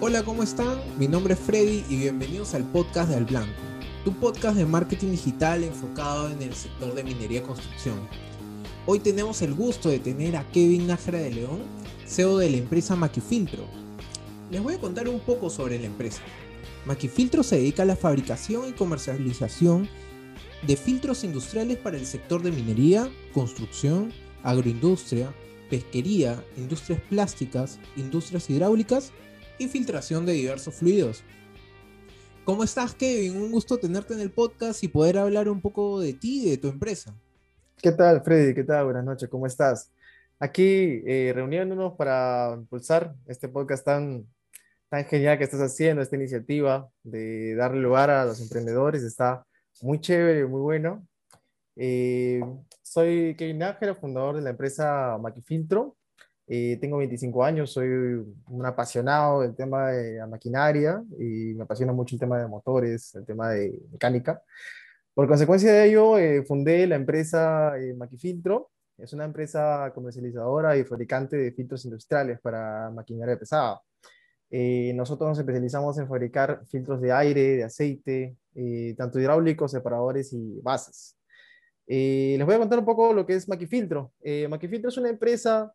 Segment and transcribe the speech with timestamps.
[0.00, 0.80] Hola, ¿cómo están?
[0.96, 3.60] Mi nombre es Freddy y bienvenidos al podcast de Al Blanco,
[4.04, 8.08] tu podcast de marketing digital enfocado en el sector de minería y construcción.
[8.86, 11.62] Hoy tenemos el gusto de tener a Kevin Nájera de León,
[12.06, 13.64] CEO de la empresa Maquifiltro.
[14.52, 16.22] Les voy a contar un poco sobre la empresa.
[16.86, 19.88] Maquifiltro se dedica a la fabricación y comercialización
[20.64, 24.12] de filtros industriales para el sector de minería, construcción,
[24.44, 25.34] agroindustria,
[25.68, 29.10] pesquería, industrias plásticas, industrias hidráulicas
[29.58, 31.24] y filtración de diversos fluidos.
[32.44, 33.36] ¿Cómo estás, Kevin?
[33.36, 36.56] Un gusto tenerte en el podcast y poder hablar un poco de ti y de
[36.56, 37.14] tu empresa.
[37.82, 38.54] ¿Qué tal, Freddy?
[38.54, 38.86] ¿Qué tal?
[38.86, 39.92] Buenas noches, ¿cómo estás?
[40.38, 44.26] Aquí eh, reuniéndonos para impulsar este podcast tan,
[44.88, 49.02] tan genial que estás haciendo, esta iniciativa de darle lugar a los emprendedores.
[49.02, 49.44] Está
[49.82, 51.06] muy chévere, muy bueno.
[51.76, 52.40] Eh,
[52.82, 55.97] soy Kevin Nájera, fundador de la empresa Maquifiltro.
[56.50, 61.92] Eh, tengo 25 años, soy un apasionado del tema de la maquinaria y me apasiona
[61.92, 64.42] mucho el tema de motores, el tema de mecánica.
[65.12, 68.70] Por consecuencia de ello, eh, fundé la empresa eh, Maquifiltro.
[68.96, 73.80] Es una empresa comercializadora y fabricante de filtros industriales para maquinaria pesada.
[74.50, 78.36] nosotros nos especializamos en fabricar filtros de aire, de aceite,
[78.96, 81.16] tanto hidráulicos, separadores y bases.
[81.86, 84.12] les voy a contar un poco lo que es Maquifiltro.
[84.48, 85.72] Maquifiltro es una empresa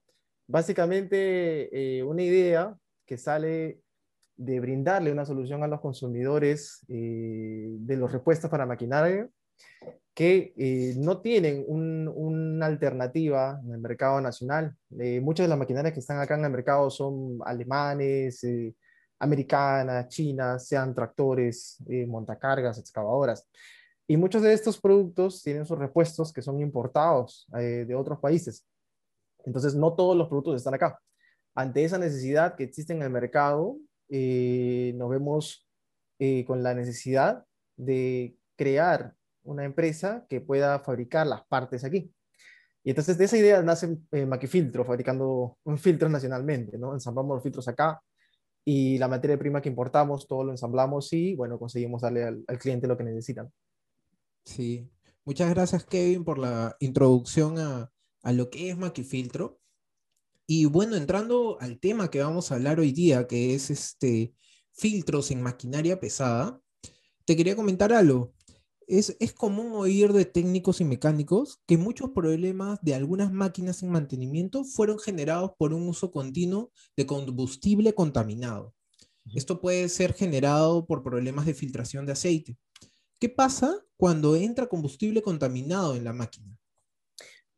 [0.47, 3.81] básicamente eh, una idea que sale
[4.35, 9.29] de brindarle una solución a los consumidores eh, de los repuestos para maquinaria
[10.13, 14.75] que eh, no tienen una alternativa en el mercado nacional.
[15.21, 18.45] muchas de las maquinarias que están acá en el mercado son alemanes,
[19.17, 23.47] americanas, chinas, sean tractores, montacargas, excavadoras.
[24.05, 28.63] Y muchos de estos productos tienen sus repuestos que son importados de otros países.
[29.45, 30.99] Entonces, no todos los productos están acá.
[31.55, 33.77] Ante esa necesidad que existe en el mercado,
[34.09, 35.67] eh, nos vemos
[36.19, 42.11] eh, con la necesidad de crear una empresa que pueda fabricar las partes aquí.
[42.83, 46.93] Y entonces de esa idea nace eh, Maquifiltro, fabricando un filtro nacionalmente, ¿no?
[46.93, 48.01] Ensamblamos los filtros acá
[48.65, 52.57] y la materia prima que importamos, todo lo ensamblamos y, bueno, conseguimos darle al, al
[52.57, 53.51] cliente lo que necesitan.
[54.45, 54.89] Sí,
[55.23, 57.92] muchas gracias Kevin por la introducción a,
[58.23, 59.59] a lo que es Maquifiltro.
[60.47, 64.33] Y bueno, entrando al tema que vamos a hablar hoy día, que es este
[64.73, 66.59] filtros en maquinaria pesada,
[67.25, 68.33] te quería comentar algo.
[68.87, 73.91] Es, es común oír de técnicos y mecánicos que muchos problemas de algunas máquinas en
[73.91, 78.73] mantenimiento fueron generados por un uso continuo de combustible contaminado.
[79.33, 82.57] Esto puede ser generado por problemas de filtración de aceite.
[83.19, 86.52] ¿Qué pasa cuando entra combustible contaminado en la máquina?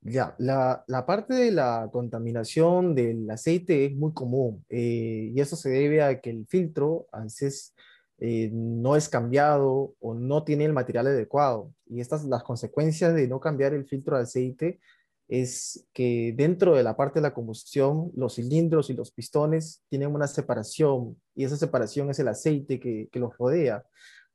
[0.08, 5.56] Ya, la, la, parte de la contaminación del aceite es muy común eh, y eso
[5.56, 7.74] se debe a que el filtro a veces
[8.20, 11.74] eh, no es cambiado o no tiene el material adecuado.
[11.88, 14.80] Y estas, las consecuencias de no cambiar el filtro de aceite
[15.28, 20.14] es que dentro de la parte de la combustión, los cilindros y los pistones tienen
[20.14, 23.84] una separación y esa separación es el aceite que, que los rodea.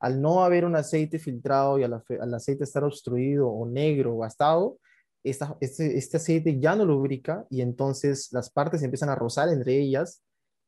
[0.00, 4.19] Al no haber un aceite filtrado y al, al aceite estar obstruido o negro o
[4.19, 4.78] gastado,
[5.22, 10.22] este, este, aceite ya no lubrica y entonces las partes empiezan a rozar entre ellas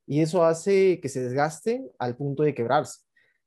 [0.06, 3.00] y eso hace que se desgasten al punto de quebrarse.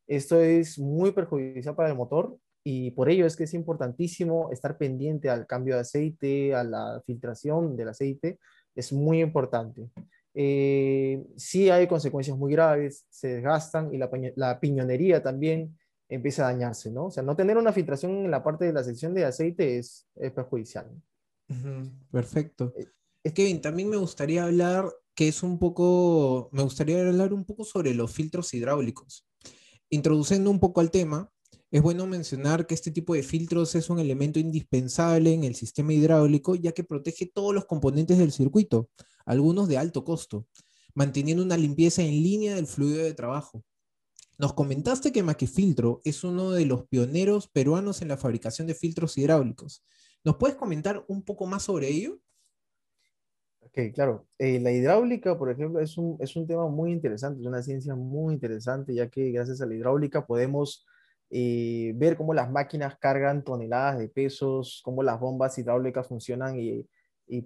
[0.08, 4.78] Esto es muy perjudicial para el motor y por ello es que es importantísimo estar
[4.78, 8.40] pendiente al cambio de aceite, a la filtración del aceite,
[8.74, 9.90] es muy importante.
[10.34, 15.78] Eh, sí hay consecuencias muy graves, se desgastan y la, la piñonería también
[16.10, 17.06] empieza a dañarse, ¿no?
[17.06, 20.08] O sea, no tener una filtración en la parte de la sección de aceite es,
[20.36, 20.92] perjudicial.
[22.12, 22.74] Perfecto.
[22.78, 22.88] Eh,
[23.24, 27.64] es Kevin, también me gustaría hablar que es un poco, me gustaría hablar un poco
[27.64, 29.26] sobre los filtros hidráulicos.
[29.90, 31.32] Introduciendo un poco al tema,
[31.72, 35.94] es bueno mencionar que este tipo de filtros es un elemento indispensable en el sistema
[35.94, 38.90] hidráulico, ya que protege todos los componentes del circuito,
[39.26, 40.48] algunos de alto costo,
[40.94, 43.64] manteniendo una limpieza en línea del fluido de trabajo.
[44.38, 49.18] Nos comentaste que Maquifiltro es uno de los pioneros peruanos en la fabricación de filtros
[49.18, 49.84] hidráulicos.
[50.24, 52.20] ¿Nos puedes comentar un poco más sobre ello?
[53.62, 54.28] Ok, claro.
[54.38, 57.96] Eh, la hidráulica, por ejemplo, es un, es un tema muy interesante, es una ciencia
[57.96, 60.86] muy interesante, ya que gracias a la hidráulica podemos
[61.30, 66.88] eh, ver cómo las máquinas cargan toneladas de pesos, cómo las bombas hidráulicas funcionan y,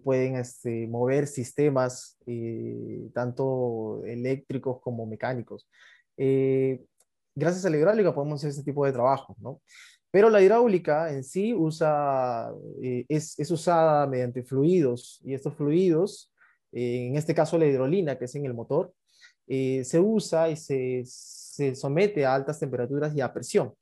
[0.03, 5.69] pueden este, mover sistemas, eh, tanto eléctricos como mecánicos.
[6.19, 6.83] Eh,
[7.33, 9.61] gracias a la hidráulica podemos hacer este tipo de trabajo, ¿no?
[10.11, 12.51] Pero la hidráulica en sí usa,
[12.83, 16.33] eh, es, usada mediante fluidos y estos fluidos
[16.71, 18.93] en este caso la hidrolina, que es en el motor,
[19.47, 23.73] se usa y se, se somete a altas temperaturas y a presión.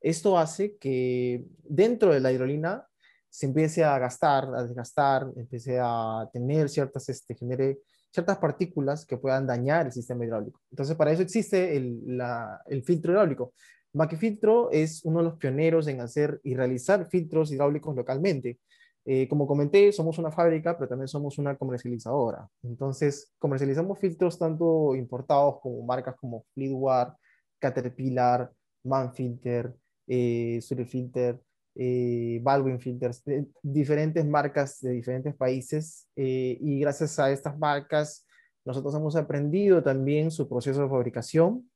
[0.00, 2.84] Esto hace que dentro de la hidrolina
[3.32, 7.78] se empiece a gastar, a desgastar, empiece a tener ciertas, este, genere
[8.12, 10.60] ciertas partículas que puedan dañar el sistema hidráulico.
[10.70, 13.54] Entonces, para eso existe el, filtro hidráulico.
[13.94, 18.58] Maquifiltro es uno de los pioneros en hacer y realizar filtros hidráulicos localmente.
[19.04, 22.48] Eh, como comenté, somos una fábrica, pero también somos una comercializadora.
[22.62, 27.14] Entonces, comercializamos filtros tanto importados como marcas como Fleetwood,
[27.58, 28.52] Caterpillar,
[28.84, 29.74] Manfilter,
[30.06, 31.40] eh, Surefilter,
[31.74, 33.22] eh, Baldwin Filters,
[33.62, 38.26] diferentes marcas de diferentes países eh, y gracias a estas marcas
[38.64, 41.68] nosotros hemos aprendido también su proceso de fabricación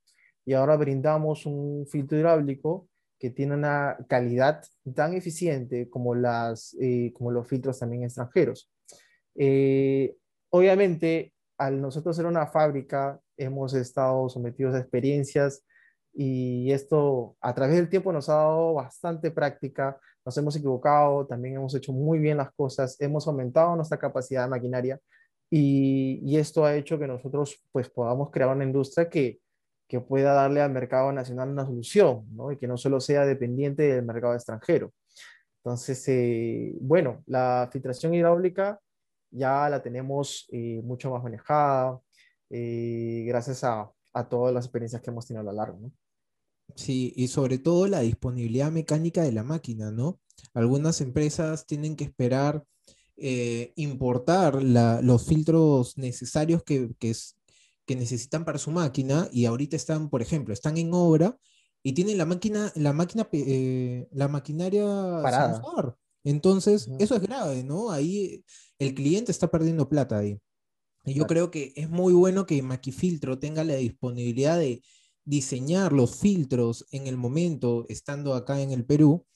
[0.44, 2.88] y ahora brindamos un filtro hidráulico
[3.19, 4.62] que tiene una calidad
[4.94, 8.70] tan eficiente como, las, eh, como los filtros también extranjeros.
[10.50, 15.64] obviamente, al nosotros ser una fábrica, hemos estado sometidos a experiencias
[16.17, 21.57] y esto a través del tiempo nos ha dado bastante práctica, nos hemos equivocado, también
[21.57, 24.99] hemos hecho muy bien las cosas, hemos aumentado nuestra capacidad de maquinaria
[25.51, 29.41] y, y esto ha hecho que nosotros pues podamos crear una industria que,
[29.87, 32.51] que pueda darle al mercado nacional una solución ¿no?
[32.51, 34.93] y que no solo sea dependiente del mercado extranjero.
[35.59, 38.81] Entonces, eh, bueno, la filtración hidráulica
[39.31, 42.01] ya la tenemos eh, mucho más manejada
[42.51, 45.79] eh, gracias a, a todas las experiencias que hemos tenido a lo largo.
[45.79, 45.93] ¿no?
[46.76, 50.20] Sí, y sobre todo la disponibilidad mecánica de la máquina, ¿no?
[50.52, 52.64] Algunas empresas tienen que esperar
[53.17, 57.14] eh, importar los filtros necesarios que, que,
[57.96, 61.38] necesitan para su máquina y ahorita están, por ejemplo, están en obra
[61.82, 64.84] y tienen la máquina, la máquina, eh, la maquinaria
[65.22, 65.62] Parada.
[66.25, 67.90] Entonces, eso es grave, ¿no?
[67.90, 68.44] Ahí
[68.79, 70.38] el cliente está perdiendo plata ahí.
[71.06, 74.82] Y yo creo que es muy bueno que Maquifiltro tenga la disponibilidad de
[75.26, 79.26] diseñar los filtros en el momento, estando acá en el Perú,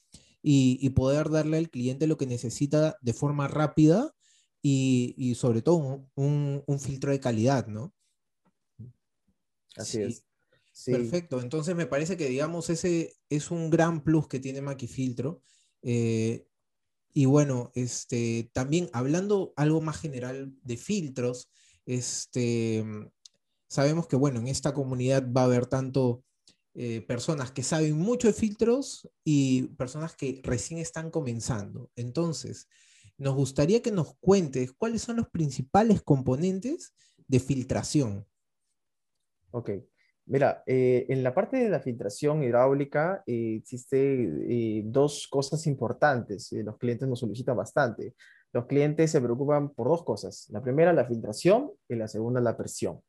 [0.42, 4.14] y, poder darle al cliente lo que necesita de forma rápida
[4.62, 7.94] y, sobre todo un, filtro de calidad, ¿no?
[9.76, 10.24] Así es.
[10.86, 15.42] Perfecto, entonces me parece que, digamos, ese es un gran plus que tiene Maquifiltro.
[15.82, 16.46] Eh,
[17.12, 21.50] y bueno, este, también hablando algo más general de filtros,
[21.84, 22.84] este,
[23.70, 26.24] sabemos que, bueno, en esta comunidad va a haber tanto
[26.74, 31.88] eh, personas que saben mucho de filtros y personas que recién están comenzando.
[31.94, 32.68] Entonces,
[33.16, 36.94] nos gustaría que nos cuentes cuáles son los principales componentes
[37.28, 38.26] de filtración.
[39.52, 39.70] Ok.
[40.26, 46.52] Mira, eh, en la parte de la filtración hidráulica eh, existe dos cosas importantes.
[46.52, 48.14] los clientes nos solicitan bastante.
[48.52, 50.48] Los clientes se preocupan por dos cosas.
[50.50, 53.00] La primera, la filtración y la segunda, la presión.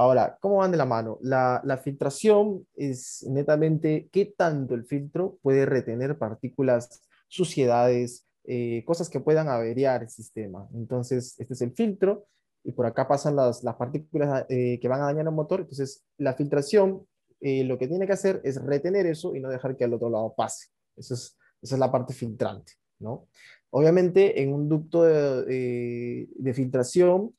[0.00, 1.18] Ahora, ¿cómo van de la mano?
[1.20, 9.20] La, filtración es netamente qué tanto el filtro puede retener partículas, suciedades, eh, cosas que
[9.20, 10.66] puedan averiar el sistema.
[10.72, 12.24] Entonces, este es el filtro
[12.64, 15.60] y por acá pasan las, partículas eh, que van a dañar el motor.
[15.60, 17.06] Entonces, la filtración
[17.42, 20.08] eh, lo que tiene que hacer es retener eso y no dejar que al otro
[20.08, 20.68] lado pase.
[20.96, 23.28] Eso es, esa es la parte filtrante, ¿no?
[23.68, 27.34] Obviamente, en un ducto de, de filtración,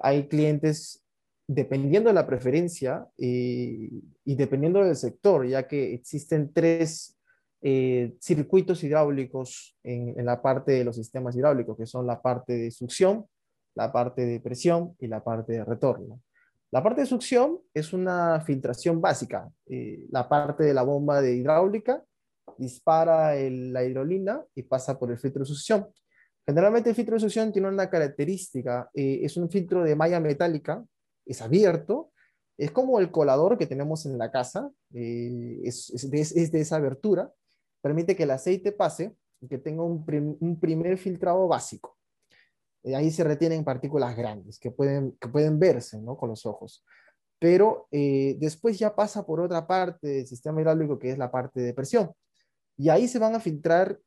[0.00, 1.02] hay clientes
[1.46, 3.90] dependiendo de la preferencia eh,
[4.24, 7.18] y dependiendo del sector, ya que existen tres
[7.62, 12.70] eh, circuitos hidráulicos en, la parte de los sistemas hidráulicos, que son la parte de
[12.70, 13.26] succión,
[13.74, 16.20] la parte de presión y la parte de retorno.
[16.70, 19.50] La parte de succión es una filtración básica.
[19.66, 22.02] Eh, la parte de la bomba de hidráulica
[22.56, 25.88] dispara la hidrolina y pasa por el filtro de succión.
[26.46, 30.84] Generalmente el filtro de succión tiene una característica, es un filtro de malla metálica
[31.26, 32.12] es abierto,
[32.58, 37.32] es como el colador que tenemos en la casa, eh, es, de, esa abertura,
[37.80, 40.04] permite que el aceite pase y que tenga un,
[40.60, 41.98] primer filtrado básico.
[42.84, 46.16] Eh, ahí se retienen partículas grandes que pueden, que pueden verse ¿no?
[46.16, 46.84] con los ojos.
[47.38, 51.60] Pero eh, después ya pasa por otra parte del sistema hidráulico que es la parte
[51.60, 52.12] de presión.
[52.76, 53.98] Y ahí se van a filtrar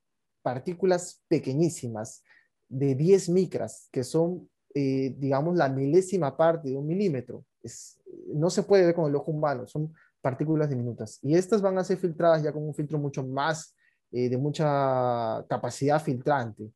[0.42, 2.24] partículas pequeñísimas
[2.70, 7.46] de 10 micras, que son eh, digamos, la milésima parte de un milímetro.
[7.64, 7.98] Es,
[8.34, 11.18] no se puede ver con el ojo humano, son partículas diminutas.
[11.22, 13.74] Y estas van a ser filtradas ya con un filtro mucho más,
[14.12, 16.72] eh, de mucha capacidad filtrante.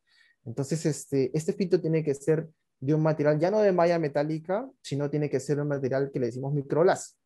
[0.45, 2.47] Entonces, este, este filtro tiene que ser
[2.79, 6.21] de un material ya no de malla metálica, sino tiene que ser un material que
[6.21, 7.17] le decimos microlas.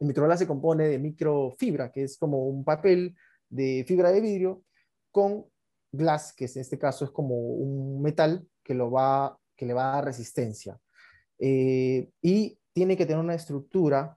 [0.00, 3.14] El microlas se compone de microfibra, que es como un papel
[3.50, 4.62] de fibra de vidrio,
[5.10, 5.44] con
[5.92, 9.90] glass, que en este caso es como un metal que lo va que le va
[9.90, 10.80] a dar resistencia.
[11.38, 14.16] Eh, y tiene que tener una estructura,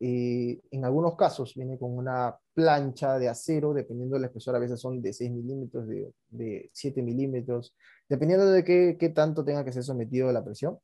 [0.00, 4.58] eh, en algunos casos viene con una plancha de acero, dependiendo de la espesor, a
[4.58, 7.74] veces son de 6 milímetros, de, de 7 milímetros,
[8.08, 10.78] dependiendo de qué, qué tanto tenga que ser sometido a la presión.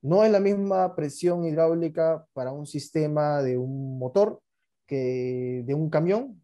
[0.00, 4.40] No es la misma presión hidráulica para un sistema de un motor
[4.86, 6.40] que de un camión,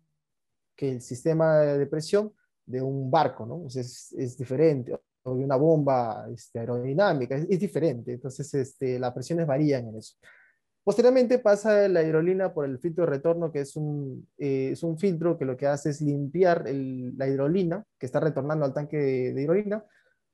[0.74, 2.32] que el sistema de presión
[2.66, 3.66] de un barco, ¿no?
[3.66, 9.12] es, es, diferente, o de una bomba este, aerodinámica, es, es, diferente, entonces este, las
[9.12, 10.14] presiones varían en eso.
[10.84, 14.98] Posteriormente pasa la hidrolina por el filtro de retorno, que es un, eh, es un
[14.98, 18.96] filtro que lo que hace es limpiar el, la hidrolina, que está retornando al tanque
[18.96, 19.84] de, de hidrolina,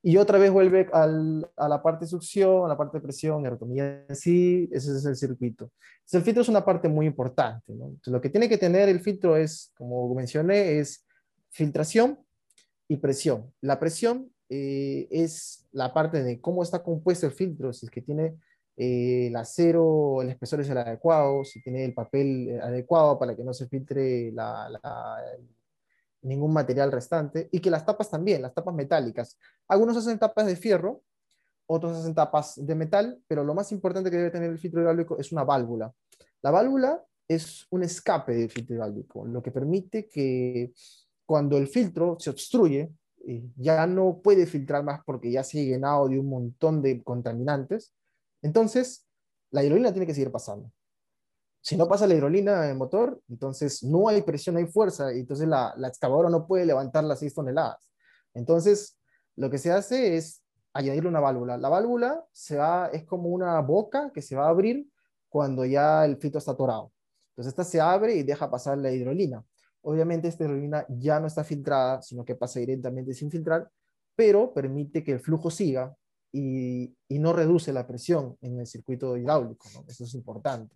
[0.07, 3.43] y otra vez vuelve al, a la parte de succión, a la parte de presión,
[3.43, 5.71] aerotomía en sí, ese es el circuito.
[5.95, 7.73] Entonces, el filtro es una parte muy importante.
[7.73, 7.87] ¿no?
[7.87, 11.07] Entonces, lo que tiene que tener el filtro es, como mencioné, es
[11.49, 12.19] filtración
[12.87, 13.50] y presión.
[13.62, 18.02] La presión eh, es la parte de cómo está compuesto el filtro, si es que
[18.02, 18.36] tiene
[18.76, 23.44] eh, el acero, el espesor es el adecuado, si tiene el papel adecuado para que
[23.44, 24.68] no se filtre la,
[26.22, 29.38] ningún material restante, y que las tapas también, las tapas metálicas.
[29.68, 31.02] Algunos hacen tapas de fierro,
[31.66, 35.18] otros hacen tapas de metal, pero lo más importante que debe tener el filtro hidráulico
[35.18, 35.92] es una válvula.
[36.42, 40.72] La válvula es un escape del filtro hidráulico, lo que permite que
[41.24, 42.90] cuando el filtro se obstruye,
[43.26, 47.93] eh, ya no puede filtrar más porque ya ha llenado de un montón de contaminantes,
[48.43, 49.07] entonces
[49.50, 50.71] la hidrolina tiene que seguir pasando
[51.64, 55.14] si no pasa la hidrolina en el motor, entonces no hay presión, no hay fuerza,
[55.14, 57.88] y entonces la, la excavadora no puede levantar las 6 toneladas.
[58.35, 58.99] Entonces,
[59.35, 60.43] lo que se hace es
[60.75, 61.57] añadirle una válvula.
[61.57, 64.87] La válvula se va, es como una boca que se va a abrir
[65.31, 66.93] cuando ya el filtro está atorado.
[67.31, 69.43] Entonces, esta se abre y deja pasar la hidrolina.
[69.85, 73.69] Obviamente, esta hidrolina ya no está filtrada, sino que pasa directamente sin filtrar,
[74.17, 75.95] pero permite que el flujo siga
[76.33, 79.69] y, y no reduce la presión en el circuito hidráulico.
[79.75, 79.85] ¿no?
[79.88, 80.75] Eso es importante.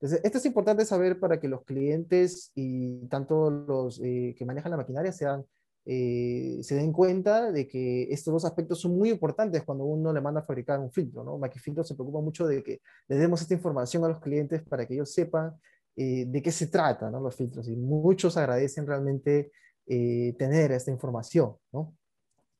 [0.00, 4.70] Entonces, esto es importante saber para que los clientes y tanto los eh, que manejan
[4.70, 5.44] la maquinaria sean,
[5.84, 10.22] eh, se den cuenta de que estos dos aspectos son muy importantes cuando uno le
[10.22, 11.22] manda a fabricar un filtro.
[11.22, 11.36] ¿no?
[11.36, 14.94] Maquifiltro se preocupa mucho de que le demos esta información a los clientes para que
[14.94, 15.54] ellos sepan
[16.02, 17.20] eh, de qué se trata ¿no?
[17.20, 17.68] los filtros.
[17.68, 19.52] Y muchos agradecen realmente
[19.86, 21.56] eh, tener esta información.
[21.70, 21.94] ¿no?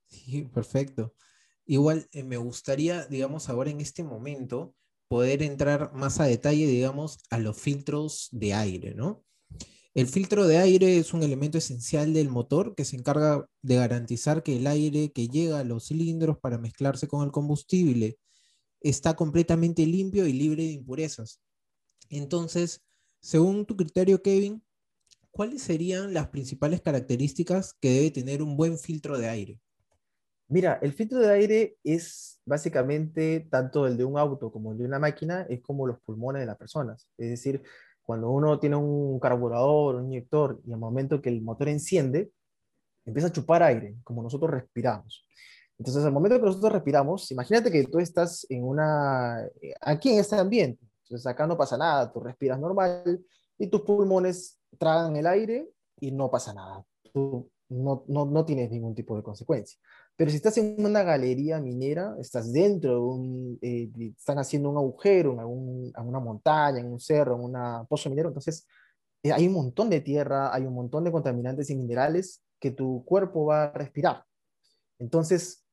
[0.08, 1.14] Sí, perfecto.
[1.64, 4.74] Igual eh, me gustaría, digamos, ahora en este momento,
[5.08, 9.24] poder entrar más a detalle, digamos, a los filtros de aire, ¿no?
[9.94, 14.42] El filtro de aire es un elemento esencial del motor que se encarga de garantizar
[14.42, 18.18] que el aire que llega a los cilindros para mezclarse con el combustible
[18.82, 21.40] está completamente limpio y libre de impurezas.
[22.10, 22.82] Entonces,
[23.20, 24.62] según tu criterio, Kevin,
[25.30, 29.60] ¿cuáles serían las principales características que debe tener un buen filtro de aire?
[30.48, 34.84] Mira, el filtro de aire es básicamente tanto el de un auto como el de
[34.84, 37.08] una máquina, es como los pulmones de las personas.
[37.16, 37.62] Es decir,
[38.02, 42.32] cuando uno tiene un carburador, un inyector, y al momento que el motor enciende,
[43.04, 45.24] empieza a chupar aire, como nosotros respiramos.
[45.78, 50.18] Entonces, al momento que nosotros respiramos, imagínate que tú estás en una, eh, aquí en
[50.18, 53.20] este ambiente, entonces acá no pasa nada, tú respiras normal
[53.58, 56.84] y tus pulmones tragan el aire y no pasa nada.
[57.12, 59.76] Tú no, no, no tienes ningún tipo de consecuencia.
[60.14, 64.76] Pero si estás en una galería minera, estás dentro de un, eh, están haciendo un
[64.76, 68.68] agujero en, algún, en, una montaña, en un cerro, en un pozo minero, entonces
[69.24, 73.04] eh, hay un montón de tierra, hay un montón de contaminantes y minerales que tu
[73.04, 74.24] cuerpo va a respirar.
[75.00, 75.64] Entonces,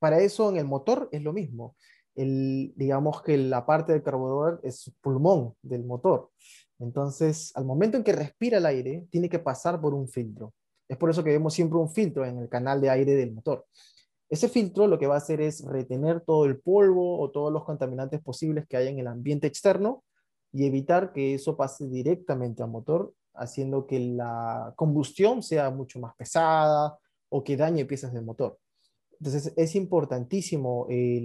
[0.00, 1.76] para eso en el motor es lo mismo.
[2.14, 6.30] El, digamos que la parte del carburador es pulmón del motor.
[6.78, 10.52] Entonces, al momento en que respira el aire, tiene que pasar por un filtro.
[10.88, 13.66] Es por eso que vemos siempre un filtro en el canal de aire del motor.
[14.28, 17.64] Ese filtro lo que va a hacer es retener todo el polvo o todos los
[17.64, 20.04] contaminantes posibles que hay en el ambiente externo
[20.52, 26.14] y evitar que eso pase directamente al motor, haciendo que la combustión sea mucho más
[26.16, 26.98] pesada
[27.28, 28.58] o que dañe piezas del motor.
[29.20, 31.22] Entonces es importantísimo eh,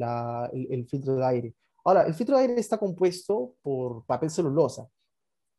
[0.51, 1.53] el, filtro de aire.
[1.85, 4.87] Ahora, el filtro de aire está compuesto por papel celulosa.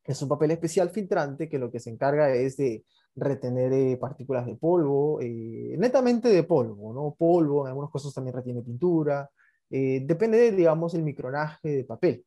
[0.05, 2.85] Es un papel especial filtrante que lo que se encarga es de
[3.17, 7.17] retener eh, partículas de polvo, eh, netamente de polvo, ¿no?
[7.19, 9.29] Polvo, en algunos casos también retiene pintura,
[9.71, 12.25] eh, depende, de, digamos, el micronaje de papel.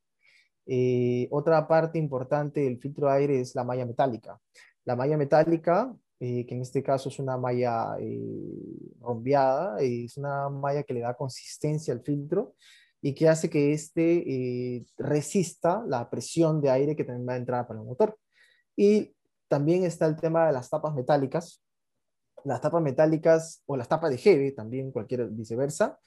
[1.31, 4.39] Otra parte importante del filtro de aire es la malla metálica.
[4.85, 7.97] La malla metálica, eh, que en este caso es una malla
[8.99, 12.55] rombeada, es una malla que le da consistencia al filtro
[13.01, 17.37] y que hace que éste eh, resista la presión de aire que también va a
[17.37, 18.17] entrar para el motor.
[18.75, 19.13] Y
[19.47, 21.63] también está el tema de las tapas metálicas.
[22.43, 25.97] Las tapas metálicas o las tapas de heavy, también cualquier viceversa,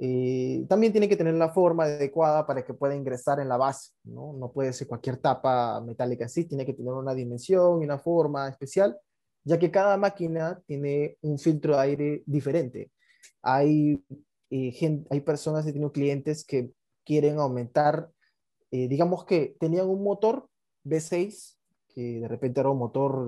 [0.00, 3.94] Eh, también tiene que tener la forma adecuada para que pueda ingresar en la base,
[4.04, 4.32] ¿no?
[4.32, 8.48] No puede ser cualquier tapa metálica así, tiene que tener una dimensión y una forma
[8.48, 8.96] especial,
[9.48, 12.92] ya que cada máquina tiene un filtro de aire diferente.
[13.40, 14.04] Hay,
[14.50, 16.70] eh, hay personas, he tenido clientes que
[17.02, 18.10] quieren aumentar,
[18.70, 20.46] eh, digamos que tenían un motor
[20.84, 21.56] V6,
[21.94, 23.26] que de repente era un motor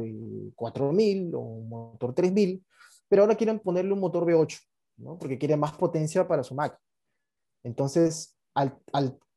[0.55, 2.63] 4000 o un motor 3000,
[3.09, 4.61] pero ahora quieren ponerle un motor V8
[5.19, 6.79] porque quiere más potencia para su máquina.
[7.63, 8.79] Entonces, al,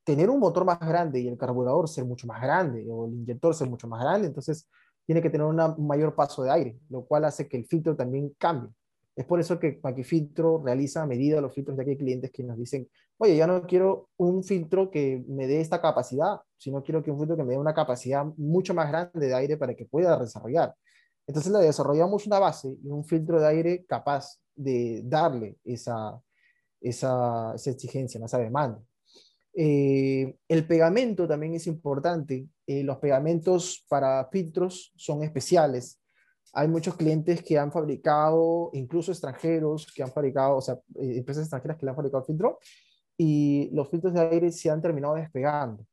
[0.03, 3.55] tener un motor más grande y el carburador ser mucho más grande o el inyector
[3.55, 4.67] ser mucho más grande, entonces
[5.05, 8.33] tiene que tener un mayor paso de aire, lo cual hace que el filtro también
[8.37, 8.69] cambie.
[9.15, 12.43] Es por eso que Filtro realiza a medida los filtros, de que hay clientes que
[12.43, 17.03] nos dicen, oye, ya no quiero un filtro que me dé esta capacidad, sino quiero
[17.03, 19.85] que un filtro que me dé una capacidad mucho más grande de aire para que
[19.85, 20.73] pueda desarrollar.
[21.27, 26.19] Entonces le desarrollamos una base y un filtro de aire capaz de darle esa,
[26.81, 28.81] esa, exigencia, esa demanda.
[29.55, 32.47] Eh, el pegamento también es importante.
[32.65, 35.99] Eh, los pegamentos para filtros son especiales.
[36.53, 41.43] Hay muchos clientes que han fabricado, incluso extranjeros, que han fabricado, o sea, eh, empresas
[41.43, 42.59] extranjeras que le han fabricado filtro,
[43.17, 45.85] y los filtros de aire se han terminado despegando.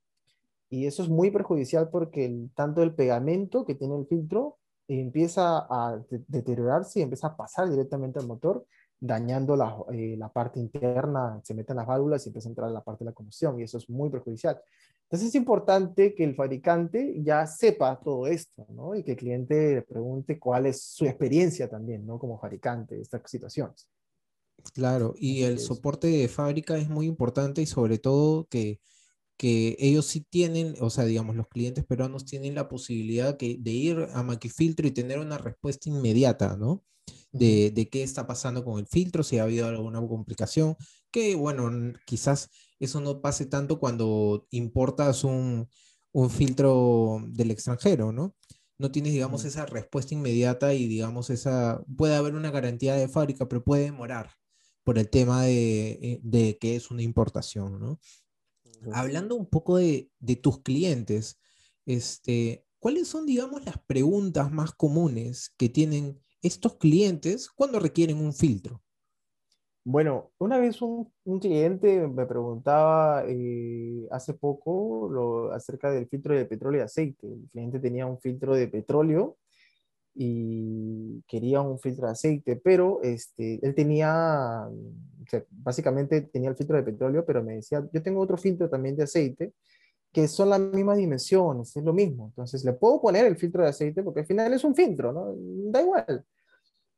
[0.68, 6.00] Y eso es muy perjudicial porque tanto el pegamento que tiene el filtro empieza a
[6.28, 8.66] deteriorarse y empieza a pasar directamente al motor,
[8.98, 12.72] dañando la, eh, la, parte interna, se meten las válvulas y empieza a entrar a
[12.72, 14.60] la parte de la combustión y eso es muy perjudicial.
[15.10, 18.94] Entonces es importante que el fabricante ya sepa todo esto, ¿no?
[18.94, 22.18] Y que el cliente le pregunte cuál es su experiencia también, ¿no?
[22.18, 23.88] Como fabricante de estas situaciones.
[24.74, 28.78] Claro, y el soporte de fábrica es muy importante y sobre todo que
[29.40, 33.70] que ellos sí tienen, o sea, digamos, los clientes peruanos tienen la posibilidad que, de
[33.70, 36.84] ir a Maquifiltro y tener una respuesta inmediata, ¿no?
[37.32, 40.76] De, de, qué está pasando con el filtro, si ha habido alguna complicación,
[41.10, 41.70] que bueno,
[42.04, 42.50] quizás
[42.80, 45.68] eso no pase tanto cuando importas un,
[46.12, 48.34] un filtro del extranjero, ¿no?
[48.78, 53.47] No tienes, digamos, esa respuesta inmediata y, digamos, esa, puede haber una garantía de fábrica,
[53.49, 54.30] pero puede demorar
[54.82, 58.00] por el tema de, eh, de que es una importación, ¿no?
[58.93, 60.10] hablando un poco de,
[60.43, 61.38] tus clientes,
[61.86, 68.32] este, ¿cuáles son, digamos, las preguntas más comunes que tienen estos clientes cuando requieren un
[68.32, 68.82] filtro?
[69.84, 76.80] Bueno, una vez un, cliente me preguntaba eh, hace poco acerca del filtro de petróleo
[76.82, 77.26] y aceite.
[77.26, 79.38] El cliente tenía un filtro de petróleo
[80.14, 84.69] y quería un filtro de aceite, pero este, él tenía,
[85.50, 89.04] básicamente tenía el filtro de petróleo, pero me decía, yo tengo otro filtro también de
[89.04, 89.54] aceite,
[90.12, 92.26] que son las mismas dimensiones, es lo mismo.
[92.28, 95.34] Entonces, le puedo poner el filtro de aceite porque al final es un filtro, ¿no?
[95.71, 96.26] Da igual.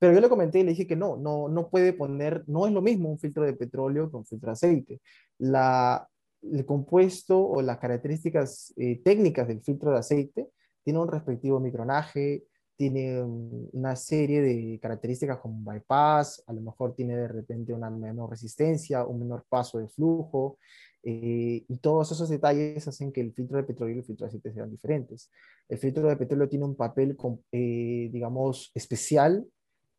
[0.03, 2.73] Pero yo le comenté y le dije que no, no, no puede poner, no es
[2.73, 5.01] lo mismo un filtro de petróleo que un filtro de aceite.
[5.39, 6.09] La,
[6.43, 10.49] el compuesto o las características eh, técnicas del filtro de aceite
[10.83, 12.43] tiene un respectivo micronaje,
[12.77, 17.89] tiene una serie de características como un bypass, a lo mejor tiene de repente una
[17.89, 20.59] menor resistencia, un menor paso de flujo,
[21.05, 24.31] eh, y todos esos detalles hacen que el filtro de petróleo y el filtro de
[24.31, 25.31] aceite sean diferentes.
[25.69, 27.17] El filtro de petróleo tiene un papel,
[27.53, 29.47] eh, digamos, especial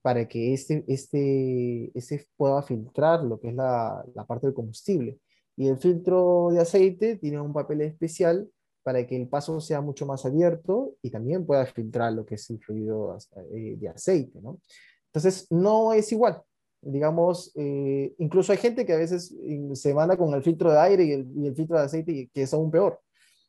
[0.04, 5.18] para que este, este, este pueda filtrar lo que es la, la parte del combustible.
[5.56, 8.50] Y el filtro de aceite tiene un papel especial
[8.84, 12.50] para que el paso sea mucho más abierto y también pueda filtrar lo que es
[12.50, 13.18] el fluido
[13.56, 14.60] eh, de aceite, ¿no?
[15.06, 16.42] Entonces, no es igual.
[16.82, 19.34] Digamos, eh, incluso hay gente que a veces
[19.74, 22.70] se manda con el filtro de aire y el, filtro de aceite, que es aún
[22.70, 23.00] peor.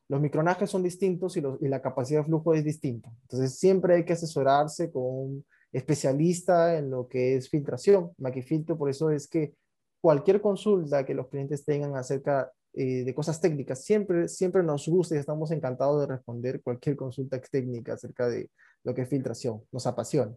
[0.08, 3.10] Los micronajes son distintos y, y, la capacidad de flujo es distinta.
[3.22, 8.12] Entonces, siempre hay que asesorarse con especialista en lo que es filtración.
[8.18, 9.54] Maquifiltro, por eso es que
[10.00, 13.84] cualquier consulta que los clientes tengan acerca eh, de cosas técnicas.
[13.84, 18.50] Siempre, siempre nos gusta y estamos encantados de responder cualquier consulta técnica acerca de
[18.84, 19.62] lo que es filtración.
[19.72, 20.32] Nos apasiona.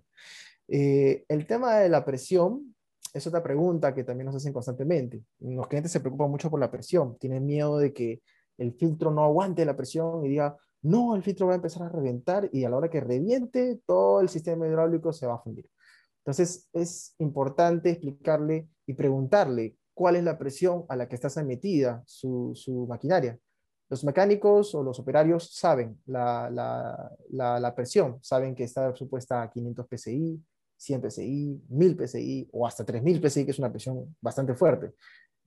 [0.68, 2.76] Eh, el tema de la presión
[3.14, 5.22] es otra pregunta que también nos hacen constantemente.
[5.40, 7.16] Los clientes se preocupan mucho por la presión.
[7.20, 8.22] Tienen miedo de que
[8.58, 11.90] el filtro no aguante la presión y diga, no, el filtro va a empezar a
[11.90, 15.70] reventar y a la hora que reviente, todo el sistema hidráulico se va a fundir.
[16.20, 22.04] Entonces, es importante explicarle y preguntarle cuál es la presión a la que está sometida
[22.06, 23.40] su, maquinaria.
[23.90, 29.50] Los mecánicos o los operarios saben la, la, la, presión, saben que está supuesta a
[29.50, 30.44] 500 psi,
[30.76, 34.94] 100 psi, 1000 psi o hasta 3000 psi, que es una presión bastante fuerte.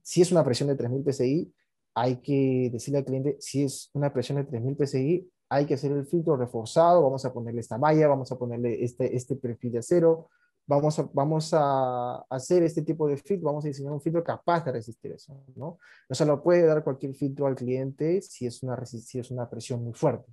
[0.03, 1.53] Si es una presión de 3000 psi,
[1.95, 5.93] hay que decirle al cliente, si es una presión de 3000 psi, hay que hacer
[5.93, 9.79] el filtro reforzado, vamos a ponerle esta malla, vamos a ponerle este, este perfil de
[9.79, 10.29] acero,
[10.67, 14.65] vamos a, vamos a hacer este tipo de filtro, vamos a diseñar un filtro capaz
[14.65, 15.79] de resistir eso, ¿no?
[16.09, 19.51] No se lo puede dar cualquier filtro al cliente si es una, si es una
[19.51, 20.33] presión muy fuerte.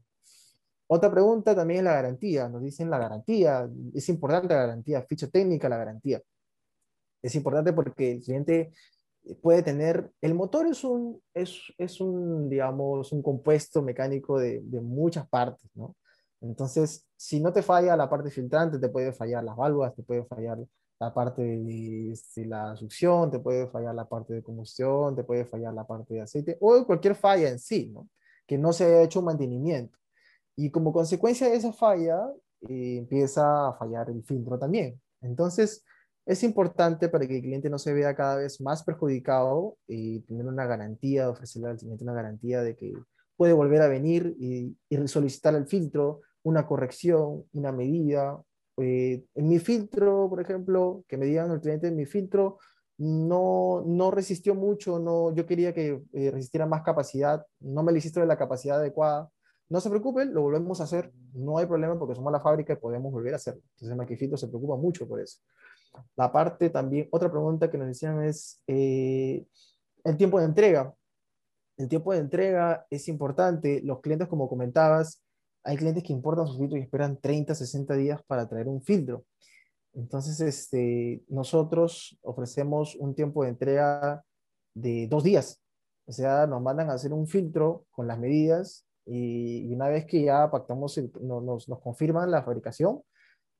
[0.87, 2.47] Otra pregunta también es la garantía.
[2.47, 3.69] Nos dicen la garantía.
[3.93, 6.21] Es importante la garantía, ficha técnica, la garantía.
[7.21, 8.71] Es importante porque el cliente
[9.35, 14.81] puede tener, el motor es un, es, es un digamos, un compuesto mecánico de, de,
[14.81, 15.95] muchas partes, ¿no?
[16.41, 20.23] Entonces, si no te falla la parte filtrante, te puede fallar las válvulas, te puede
[20.25, 20.59] fallar
[20.99, 25.45] la parte de, este, la succión, te puede fallar la parte de combustión, te puede
[25.45, 28.09] fallar la parte de aceite, o cualquier falla en sí, ¿no?
[28.45, 29.97] Que no se haya hecho un mantenimiento.
[30.55, 32.19] Y como consecuencia de esa falla,
[32.67, 34.99] eh, empieza a fallar el filtro también.
[35.21, 35.83] Entonces,
[36.27, 40.45] es importante para que el cliente no se vea cada vez más perjudicado y tener
[40.45, 42.93] una garantía, ofrecerle al cliente una garantía de que
[43.37, 44.75] puede volver a venir y,
[45.07, 48.41] solicitar el filtro, una corrección, una medida.
[48.75, 52.57] Eh, en mi filtro, por ejemplo, que me digan al cliente, mi filtro
[52.97, 57.99] no, no resistió mucho, no, yo quería que eh, resistiera más capacidad, no me lo
[57.99, 59.29] hiciste de la capacidad adecuada.
[59.69, 62.77] No se preocupen, lo volvemos a hacer, no hay problema porque somos la fábrica y
[62.77, 63.61] podemos volver a hacerlo.
[63.75, 65.39] Entonces Maquifiltro se preocupa mucho por eso.
[66.15, 69.45] La parte también, otra pregunta que nos decían es eh,
[70.03, 70.93] el tiempo de entrega.
[71.77, 73.81] El tiempo de entrega es importante.
[73.83, 75.23] Los clientes, como comentabas,
[75.63, 79.25] hay clientes que importan sus filtros y esperan 30, 60 días para traer un filtro.
[79.93, 84.23] Entonces, este, nosotros ofrecemos un tiempo de entrega
[84.73, 85.61] de dos días.
[86.05, 90.23] O sea, nos mandan a hacer un filtro con las medidas y, una vez que
[90.23, 93.01] ya pactamos, nos, nos confirman la fabricación,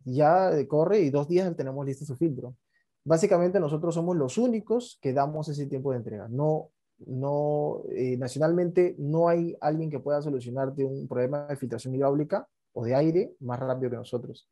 [0.05, 2.55] ya corre y dos días tenemos listo su filtro.
[3.03, 6.27] Básicamente nosotros somos los únicos que damos ese tiempo de entrega.
[6.27, 12.47] No, no, eh, nacionalmente no hay alguien que pueda solucionarte un problema de filtración hidráulica
[12.73, 14.49] o de aire más rápido que nosotros.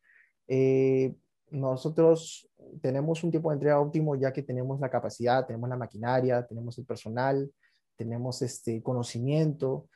[0.47, 1.15] Eh,
[1.51, 2.49] nosotros
[2.81, 6.77] tenemos un tiempo de entrega óptimo ya que tenemos la capacidad, tenemos la maquinaria, tenemos
[6.77, 7.51] el personal,
[7.95, 9.87] tenemos este conocimiento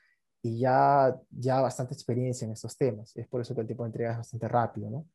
[0.41, 3.15] y ya, ya bastante experiencia en estos temas.
[3.15, 5.05] Es por eso que el tiempo de entrega es bastante rápido, ¿no?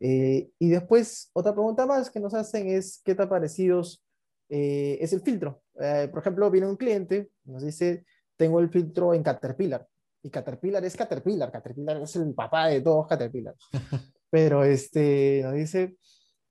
[0.00, 4.04] Eh, y después, otra pregunta más que nos hacen es, ¿qué tan parecidos
[4.48, 5.62] eh, es el filtro?
[5.80, 8.04] Eh, por ejemplo, viene un cliente, nos dice,
[8.36, 9.86] tengo el filtro en Caterpillar.
[10.22, 13.54] Y Caterpillar es Caterpillar, Caterpillar es el papá de todos Caterpillar.
[14.30, 15.96] Pero este, nos dice,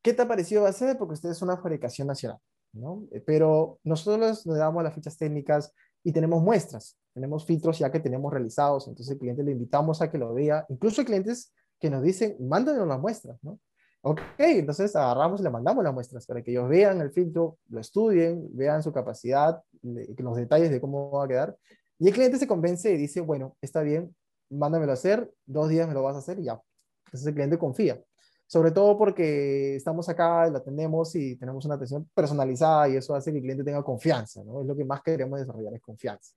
[0.02, 0.98] ¿qué tan parecido va a ser?
[0.98, 2.40] Porque usted es una fabricación nacional,
[2.74, 3.08] ¿no?
[3.26, 5.72] Pero nosotros nos damos las fichas técnicas
[6.04, 10.10] y tenemos muestras, tenemos filtros ya que tenemos realizados, entonces el cliente le invitamos a
[10.10, 13.60] que lo vea, incluso hay clientes que nos dicen, mándanos las muestras, ¿no?
[14.02, 17.82] Ok, entonces agarramos y le mandamos las muestras para que ellos vean el filtro, lo
[17.82, 21.58] estudien, vean su capacidad, los detalles de cómo va a quedar.
[22.00, 24.16] Y el cliente se convence y dice, bueno, está bien,
[24.50, 26.62] mándamelo a hacer, dos días me lo vas a hacer y ya.
[27.06, 28.02] Entonces el cliente confía.
[28.46, 33.32] Sobre todo porque estamos acá lo atendemos y tenemos una atención personalizada y eso hace
[33.32, 34.62] que el cliente tenga confianza, ¿no?
[34.62, 36.34] Es lo que más queremos desarrollar, es confianza.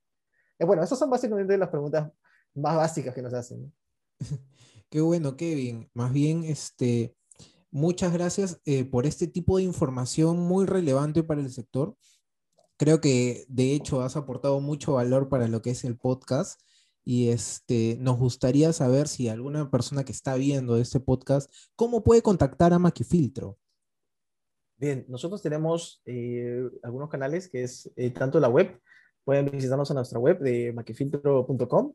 [0.59, 2.11] Eh, bueno, esas son básicamente las preguntas
[2.55, 3.73] más básicas que nos hacen.
[4.91, 5.89] Qué bueno, Kevin.
[5.93, 7.15] Más bien, este,
[7.71, 11.95] muchas gracias eh, por este tipo de información muy relevante para el sector.
[12.75, 16.59] Creo que de hecho has aportado mucho valor para lo que es el podcast
[17.05, 22.21] y este, nos gustaría saber si alguna persona que está viendo este podcast, ¿cómo puede
[22.21, 23.57] contactar a Maquifiltro?
[24.75, 28.77] Bien, nosotros tenemos eh, algunos canales que es eh, tanto la web,
[29.23, 31.93] pueden visitarnos en nuestra web de maquifiltro.com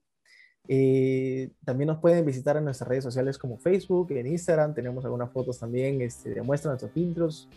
[0.68, 5.31] eh, también nos pueden visitar en nuestras redes sociales como Facebook, en Instagram, tenemos algunas
[5.31, 7.48] fotos también este, de muestra nuestros filtros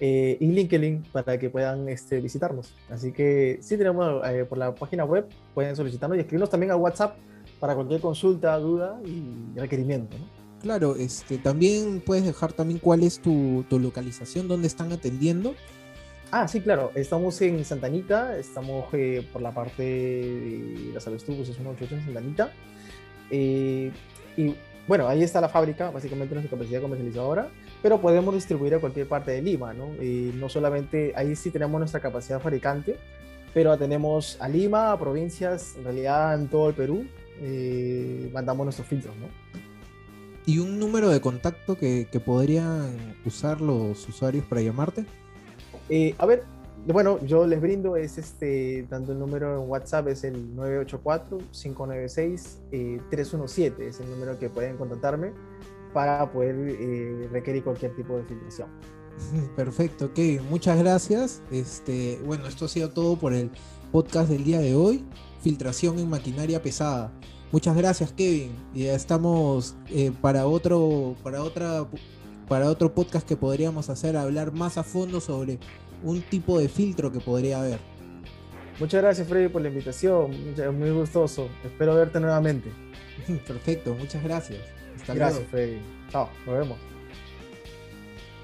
[0.00, 2.74] eh, y LinkedIn para que puedan este, visitarnos.
[2.90, 6.76] Así que sí tenemos eh, por la página web, pueden solicitarnos y escribirnos también a
[6.76, 7.16] WhatsApp
[7.60, 10.16] para cualquier consulta, duda y requerimiento.
[10.62, 15.54] Claro, este, también puedes dejar también cuál es tu, tu localización, dónde están atendiendo
[16.30, 16.90] Ah, sí, claro.
[16.94, 22.04] Estamos en Santanita, estamos eh, por la parte de la Salud Estubos, es 188 en
[22.04, 22.52] Santanita.
[23.30, 23.92] Eh,
[24.36, 24.54] y
[24.88, 27.48] bueno, ahí está la fábrica, básicamente nuestra capacidad comercializadora,
[27.82, 29.94] pero podemos distribuir a cualquier parte de Lima, ¿no?
[30.02, 32.96] Y no solamente, ahí sí tenemos nuestra capacidad fabricante,
[33.54, 37.06] pero tenemos a Lima, a provincias, en realidad en todo el Perú,
[37.40, 39.26] eh, mandamos nuestros filtros, ¿no?
[40.44, 45.04] ¿Y un número de contacto que, que podrían usar los usuarios para llamarte?
[45.88, 46.42] Eh, a ver,
[46.86, 53.00] bueno, yo les brindo, es este, tanto el número en WhatsApp es el 984-596-317, eh,
[53.88, 55.32] es el número que pueden contactarme
[55.92, 58.68] para poder eh, requerir cualquier tipo de filtración.
[59.56, 60.18] Perfecto, ok,
[60.50, 61.42] muchas gracias.
[61.50, 63.50] Este, bueno, esto ha sido todo por el
[63.92, 65.04] podcast del día de hoy,
[65.40, 67.10] filtración en maquinaria pesada.
[67.52, 68.50] Muchas gracias, Kevin.
[68.74, 69.76] Ya estamos
[70.20, 71.86] para otro, para otra
[72.48, 75.58] para otro podcast que podríamos hacer, hablar más a fondo sobre
[76.02, 77.78] un tipo de filtro que podría haber.
[78.78, 80.32] Muchas gracias Freddy por la invitación,
[80.78, 81.48] muy gustoso.
[81.64, 82.70] Espero verte nuevamente.
[83.46, 84.60] Perfecto, muchas gracias.
[84.96, 85.78] Hasta gracias Freddy.
[86.10, 86.76] Chao, nos vemos.